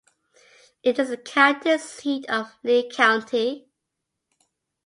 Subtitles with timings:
[0.81, 3.69] It is the county seat of Lee County.